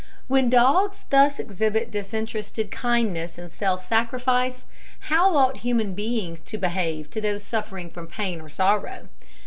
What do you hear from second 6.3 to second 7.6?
to behave to those